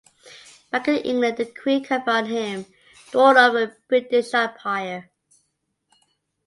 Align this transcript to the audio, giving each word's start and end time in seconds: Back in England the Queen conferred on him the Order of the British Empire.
Back 0.71 0.87
in 0.87 0.95
England 0.95 1.37
the 1.37 1.45
Queen 1.45 1.83
conferred 1.83 2.07
on 2.09 2.25
him 2.25 2.65
the 3.11 3.19
Order 3.19 3.39
of 3.41 3.53
the 3.53 3.77
British 3.87 4.33
Empire. 4.33 5.11